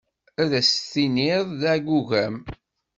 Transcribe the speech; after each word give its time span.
Ad 0.41 0.51
as-tiniḍ 0.59 1.47
d 1.61 1.63
agugam. 1.73 2.35